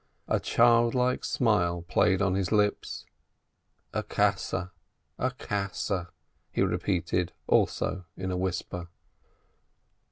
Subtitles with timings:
[0.27, 3.05] A childlike smile played on his lips:
[3.93, 4.71] "A kasa,
[5.19, 6.09] a kasa!"
[6.55, 8.87] he repeated, also in a whisper.